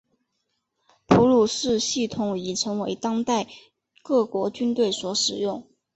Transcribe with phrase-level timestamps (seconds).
[1.05, 3.45] 普鲁士系统已为当代
[4.01, 5.67] 各国军队所使用。